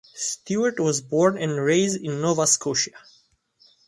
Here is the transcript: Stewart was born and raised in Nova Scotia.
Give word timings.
Stewart 0.15 0.79
was 0.79 0.99
born 0.99 1.37
and 1.37 1.63
raised 1.63 2.01
in 2.03 2.21
Nova 2.21 2.47
Scotia. 2.47 2.93